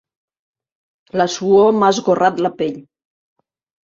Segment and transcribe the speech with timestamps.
[1.21, 2.81] La suor m'ha esgorrat la pell.